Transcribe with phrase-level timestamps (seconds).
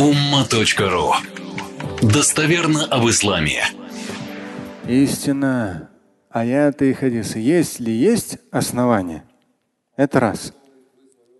[0.00, 1.12] umma.ru
[2.00, 3.62] Достоверно об исламе.
[4.88, 5.90] Истина,
[6.30, 7.38] аяты и хадисы.
[7.38, 9.24] Есть ли есть основания?
[9.96, 10.54] Это раз.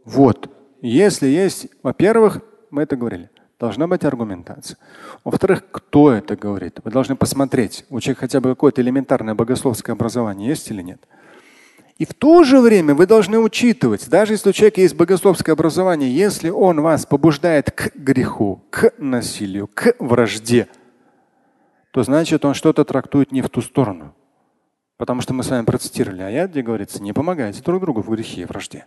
[0.04, 0.50] Вот.
[0.82, 4.76] Если есть, во-первых, мы это говорили, должна быть аргументация.
[5.24, 6.80] Во-вторых, кто это говорит?
[6.84, 11.00] Вы должны посмотреть, у человека хотя бы какое-то элементарное богословское образование есть или нет.
[12.00, 16.10] И в то же время вы должны учитывать, даже если у человека есть богословское образование,
[16.10, 20.66] если он вас побуждает к греху, к насилию, к вражде,
[21.90, 24.14] то значит он что-то трактует не в ту сторону.
[24.96, 28.40] Потому что мы с вами процитировали аят, где говорится, не помогайте друг другу в грехе
[28.40, 28.86] и вражде.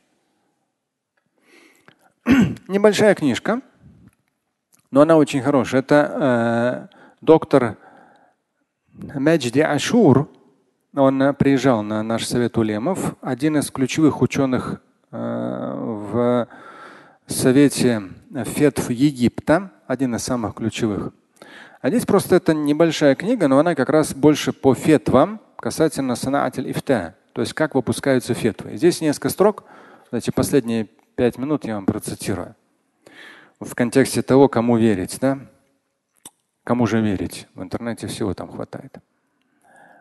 [2.67, 3.61] Небольшая книжка,
[4.89, 5.81] но она очень хорошая.
[5.81, 7.77] Это э, доктор
[8.91, 10.31] Маджди Ашур,
[10.95, 16.47] он приезжал на наш совет улемов, один из ключевых ученых э, в
[17.27, 18.03] совете
[18.45, 21.11] фетв Египта, один из самых ключевых.
[21.81, 26.69] А здесь просто это небольшая книга, но она как раз больше по фетвам касательно санаатель
[26.69, 28.77] ифта, то есть как выпускаются фетвы.
[28.77, 29.63] Здесь несколько строк,
[30.11, 32.55] эти последние пять минут я вам процитирую.
[33.59, 35.39] В контексте того, кому верить, да?
[36.63, 37.47] Кому же верить?
[37.55, 38.97] В интернете всего там хватает.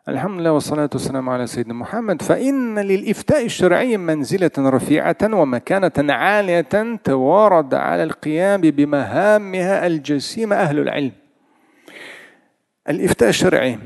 [0.08, 7.74] الحمد لله والصلاة والسلام على سيدنا محمد فإن للإفتاء الشرعي منزلة رفيعة ومكانة عالية توارد
[7.74, 11.12] على القيام بمهامها الجسيمة أهل العلم.
[12.90, 13.80] الإفتاء الشرعي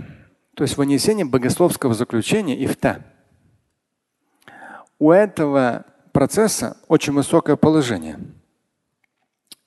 [0.56, 3.02] то есть вынесение богословского заключения ифта.
[5.00, 8.20] У этого процесса очень высокое положение.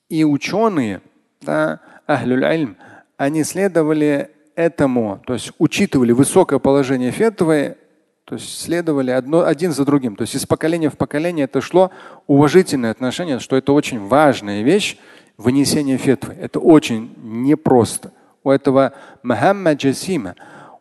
[0.07, 1.01] И ученые,
[1.41, 2.77] да, ахлюль
[3.17, 7.76] они следовали этому, то есть учитывали высокое положение фетвы,
[8.24, 10.14] то есть следовали одно, один за другим.
[10.14, 11.90] То есть из поколения в поколение это шло
[12.28, 14.98] уважительное отношение, что это очень важная вещь,
[15.36, 16.34] вынесение фетвы.
[16.34, 18.12] Это очень непросто.
[18.44, 20.36] У этого Махамма Джасима,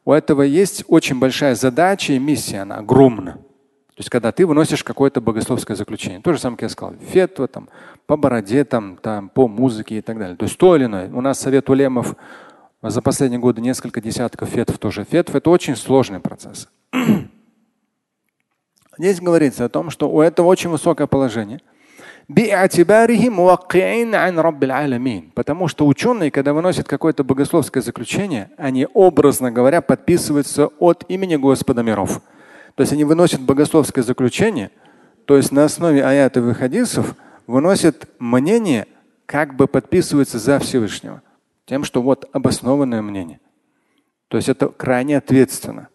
[0.06, 3.34] у этого есть очень большая задача и миссия, она огромна.
[3.34, 6.22] То есть когда ты выносишь какое-то богословское заключение.
[6.22, 7.68] То же самое, как я сказал, фетва там,
[8.06, 10.38] по бороде, там, там, по музыке и так далее.
[10.38, 11.10] То есть то или иное.
[11.12, 12.16] У нас совет улемов
[12.82, 15.04] за последние годы несколько десятков фетв тоже.
[15.04, 16.70] Фетв– это очень сложный процесс.
[18.98, 21.62] Здесь говорится о том, что у этого очень высокое положение.
[25.34, 31.82] Потому что ученые, когда выносят какое-то богословское заключение, они, образно говоря, подписываются от имени Господа
[31.82, 32.22] миров.
[32.76, 34.70] То есть они выносят богословское заключение,
[35.26, 37.16] то есть на основе аятов и хадисов
[37.48, 38.86] выносят мнение,
[39.26, 41.22] как бы подписываются за Всевышнего.
[41.70, 43.40] Тем, что вот обоснованное мнение.
[44.28, 45.90] То есть это крайне ответственно.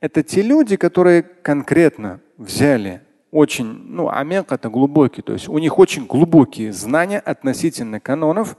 [0.00, 5.78] Это те люди, которые конкретно взяли очень, ну, амек это глубокий, то есть у них
[5.78, 8.56] очень глубокие знания относительно канонов,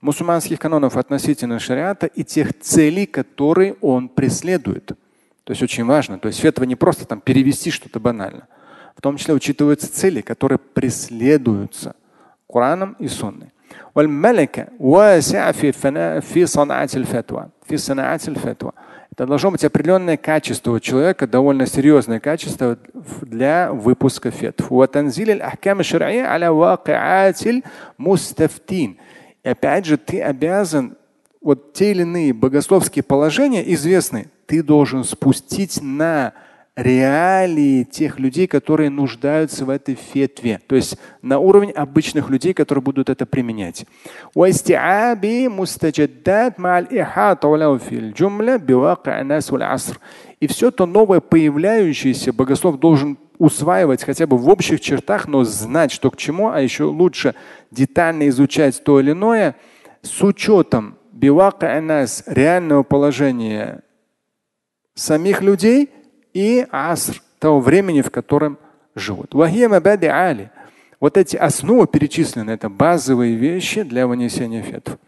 [0.00, 4.92] мусульманских канонов относительно шариата и тех целей, которые он преследует.
[5.42, 6.20] То есть очень важно.
[6.20, 8.46] То есть фетва не просто там перевести что-то банально.
[8.98, 11.94] В том числе учитываются цели, которые преследуются
[12.48, 13.52] Кораном и Сунной.
[19.12, 22.76] Это должно быть определенное качество у человека, довольно серьезное качество
[23.20, 24.68] для выпуска фетв.
[29.44, 30.96] И опять же, ты обязан
[31.40, 36.32] вот те или иные богословские положения известны, ты должен спустить на
[36.78, 40.60] реалии тех людей, которые нуждаются в этой фетве.
[40.68, 43.84] То есть на уровень обычных людей, которые будут это применять.
[50.40, 55.90] И все то новое появляющееся богослов должен усваивать хотя бы в общих чертах, но знать,
[55.90, 57.34] что к чему, а еще лучше
[57.72, 59.56] детально изучать то или иное
[60.02, 60.96] с учетом
[62.26, 63.82] реального положения
[64.94, 65.90] самих людей–
[66.38, 68.58] и аср того времени, в котором
[68.94, 69.34] живут.
[69.34, 74.98] Вот эти основы перечислены, это базовые вещи для вынесения фетв.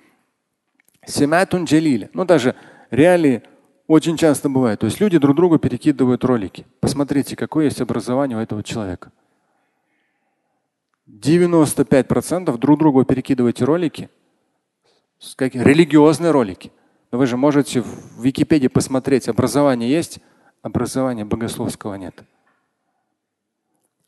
[1.07, 2.11] Симатун джалиля.
[2.15, 2.57] Ну даже
[2.91, 3.43] реалии
[3.87, 4.81] очень часто бывает.
[4.81, 6.67] То есть люди друг другу перекидывают ролики.
[6.81, 9.13] Посмотрите, какое есть образование у этого человека.
[11.09, 14.11] 95% друг другу перекидываете ролики,
[15.39, 16.73] религиозные ролики.
[17.13, 20.19] Но вы же можете в Википедии посмотреть, образование есть,
[20.63, 22.23] образования богословского нет.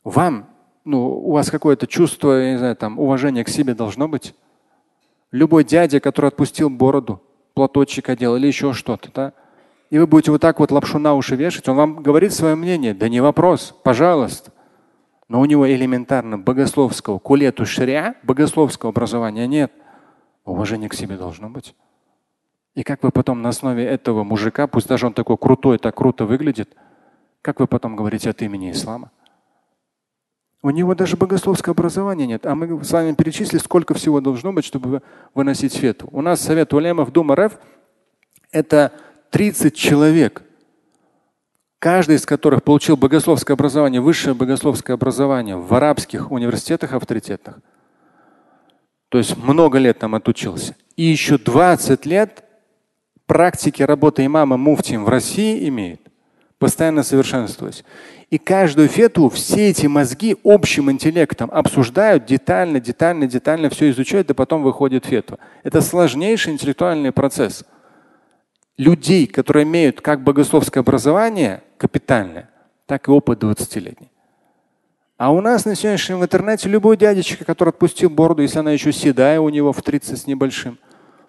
[0.03, 0.49] Вам,
[0.85, 4.35] ну, у вас какое-то чувство, я не знаю, там, уважения к себе должно быть.
[5.31, 7.21] Любой дядя, который отпустил бороду,
[7.53, 9.33] платочек одел или еще что-то, да,
[9.89, 12.95] и вы будете вот так вот лапшу на уши вешать, он вам говорит свое мнение.
[12.95, 14.51] Да не вопрос, пожалуйста.
[15.29, 19.71] но у него элементарно богословского кулету шаря, богословского образования нет.
[20.45, 21.75] Уважение к себе должно быть.
[22.75, 26.25] И как вы потом на основе этого мужика, пусть даже он такой крутой, так круто
[26.25, 26.75] выглядит,
[27.41, 29.11] как вы потом говорите от имени ислама?
[30.63, 32.45] У него даже богословского образования нет.
[32.45, 35.01] А мы с вами перечислили, сколько всего должно быть, чтобы
[35.33, 36.07] выносить фету.
[36.11, 37.59] У нас совет улемов Дума РФ–
[38.51, 38.93] это
[39.31, 40.41] 30 человек,
[41.79, 47.59] каждый из которых получил богословское образование, высшее богословское образование в арабских университетах авторитетных.
[49.09, 50.77] То есть много лет там отучился.
[50.95, 52.45] И еще 20 лет
[53.25, 56.01] практики работы имама муфтием в России имеет,
[56.59, 57.83] постоянно совершенствуясь.
[58.29, 64.33] И каждую фету все эти мозги общим интеллектом обсуждают детально, детально, детально все изучают, и
[64.33, 65.37] потом выходит фетва.
[65.63, 67.63] Это сложнейший интеллектуальный процесс.
[68.77, 72.49] Людей, которые имеют как богословское образование капитальное,
[72.87, 74.09] так и опыт 20-летний.
[75.17, 78.91] А у нас на сегодняшнем в интернете любой дядечка, который отпустил бороду, если она еще
[78.91, 80.79] седая у него в 30 с небольшим,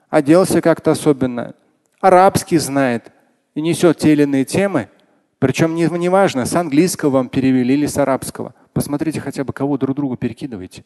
[0.09, 1.55] оделся как-то особенно,
[2.05, 3.11] арабский знает
[3.55, 4.91] и несет те или иные темы,
[5.39, 8.55] причем не, не с английского вам перевели или с арабского.
[8.75, 10.85] Посмотрите хотя бы, кого друг другу перекидываете.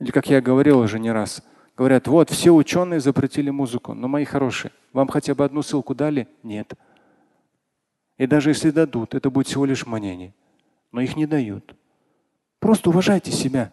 [0.00, 1.42] Или, как я говорил уже не раз,
[1.76, 6.26] говорят, вот все ученые запретили музыку, но мои хорошие, вам хотя бы одну ссылку дали?
[6.42, 6.72] Нет.
[8.18, 10.34] И даже если дадут, это будет всего лишь мнение.
[10.90, 11.76] Но их не дают.
[12.58, 13.72] Просто уважайте себя.